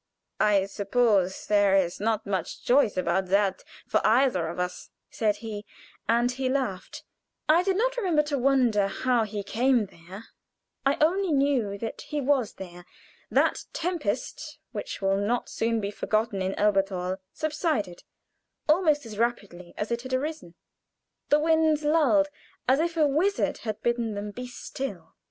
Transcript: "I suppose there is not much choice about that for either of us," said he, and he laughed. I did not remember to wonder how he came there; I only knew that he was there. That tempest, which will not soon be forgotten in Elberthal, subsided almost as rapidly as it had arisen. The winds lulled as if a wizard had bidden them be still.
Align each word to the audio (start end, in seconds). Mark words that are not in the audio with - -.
"I 0.39 0.65
suppose 0.65 1.45
there 1.45 1.75
is 1.75 1.99
not 1.99 2.25
much 2.25 2.63
choice 2.65 2.97
about 2.97 3.27
that 3.27 3.63
for 3.85 4.01
either 4.03 4.47
of 4.47 4.57
us," 4.59 4.89
said 5.11 5.35
he, 5.45 5.63
and 6.09 6.31
he 6.31 6.49
laughed. 6.49 7.03
I 7.47 7.61
did 7.61 7.77
not 7.77 7.95
remember 7.97 8.23
to 8.23 8.37
wonder 8.39 8.87
how 8.87 9.25
he 9.25 9.43
came 9.43 9.85
there; 9.85 10.23
I 10.87 10.97
only 11.01 11.31
knew 11.31 11.77
that 11.77 12.01
he 12.01 12.19
was 12.19 12.53
there. 12.53 12.83
That 13.29 13.65
tempest, 13.73 14.57
which 14.71 15.03
will 15.03 15.17
not 15.17 15.49
soon 15.49 15.79
be 15.79 15.91
forgotten 15.91 16.41
in 16.41 16.55
Elberthal, 16.55 17.17
subsided 17.31 18.01
almost 18.67 19.05
as 19.05 19.19
rapidly 19.19 19.75
as 19.77 19.91
it 19.91 20.01
had 20.01 20.15
arisen. 20.15 20.55
The 21.29 21.37
winds 21.37 21.83
lulled 21.83 22.29
as 22.67 22.79
if 22.79 22.97
a 22.97 23.05
wizard 23.05 23.59
had 23.59 23.83
bidden 23.83 24.15
them 24.15 24.31
be 24.31 24.47
still. 24.47 25.13